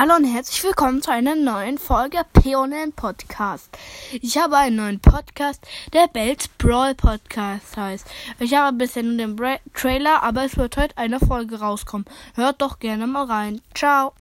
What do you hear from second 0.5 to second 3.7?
willkommen zu einer neuen Folge Peonen Podcast.